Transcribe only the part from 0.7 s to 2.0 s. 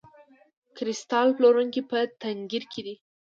کریستال پلورونکی په